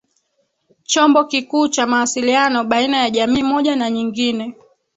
Chombo 0.83 1.23
kikuu 1.23 1.67
cha 1.67 1.87
mawasiliano 1.87 2.63
baina 2.63 2.97
ya 2.97 3.09
jamii 3.09 3.43
moja 3.43 3.75
na 3.75 3.89
nyingine 3.89 4.55